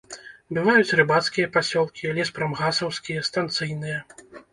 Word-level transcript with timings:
Бываюць 0.57 0.95
рыбацкія 0.99 1.49
пасёлкі, 1.57 2.13
леспрамгасаўскія, 2.19 3.27
станцыйныя. 3.29 4.01